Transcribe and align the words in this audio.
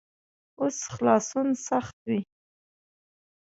اوس 0.59 0.77
خلاصون 0.93 1.47
سخت 1.67 1.95
وي. 2.07 2.19